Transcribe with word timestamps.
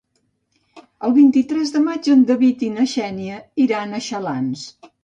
El 1.09 1.13
vint-i-tres 1.17 1.75
de 1.75 1.83
maig 1.85 2.11
en 2.17 2.27
David 2.33 2.67
i 2.69 2.73
na 2.79 2.89
Xènia 2.97 3.39
iran 3.69 3.97
a 4.01 4.07
Xalans. 4.11 4.71